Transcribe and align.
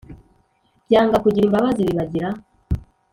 Byanga 0.85 1.17
kugira 1.23 1.45
imbabazi 1.47 1.81
bibagira 1.87 2.29